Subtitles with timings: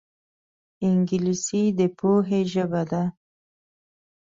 [0.87, 3.03] انګلیسي د پوهې ژبه ده